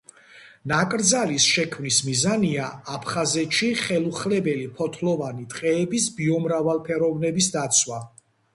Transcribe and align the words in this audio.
ნაკრძალის 0.69 1.43
შექმნის 1.57 1.99
მიზანია 2.07 2.69
აფხაზეთში 2.95 3.69
ხელუხლებელი 3.83 4.65
ფოთლოვანი 4.81 5.47
ტყეების 5.55 6.11
ბიომრავალფეროვნების 6.19 7.55
დაცვა. 7.61 8.05